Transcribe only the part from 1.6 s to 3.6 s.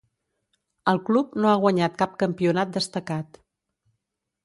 guanyat cap campionat destacat.